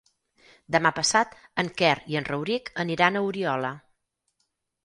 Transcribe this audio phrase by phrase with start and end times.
[0.75, 3.75] Demà passat en Quer i en Rauric aniran a Oriola.